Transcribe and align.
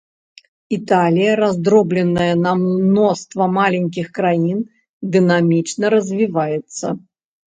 Італія, 0.75 1.33
раздробленая 1.41 2.31
на 2.45 2.53
мноства 2.61 3.47
маленькіх 3.57 4.07
краін, 4.17 4.63
дынамічна 5.17 5.85
развіваецца. 5.95 6.85